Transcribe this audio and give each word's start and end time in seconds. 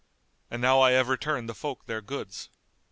And 0.49 0.63
now 0.63 0.81
I 0.81 0.93
have 0.93 1.09
returned 1.09 1.47
the 1.47 1.53
folk 1.53 1.85
their 1.85 2.01
goods." 2.01 2.49